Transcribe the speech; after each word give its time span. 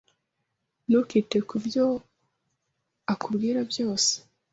Ntukite 0.87 1.37
kubyo 1.49 1.85
akubwira 3.13 3.59
byose. 3.71 4.11